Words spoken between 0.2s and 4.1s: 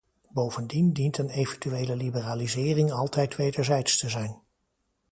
Bovendien dient een eventuele liberalisering altijd wederzijds te